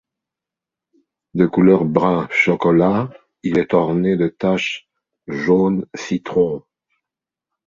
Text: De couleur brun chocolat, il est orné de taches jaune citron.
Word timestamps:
De 1.35 1.45
couleur 1.45 1.85
brun 1.85 2.27
chocolat, 2.31 3.11
il 3.43 3.59
est 3.59 3.75
orné 3.75 4.17
de 4.17 4.29
taches 4.29 4.89
jaune 5.27 5.85
citron. 5.93 6.63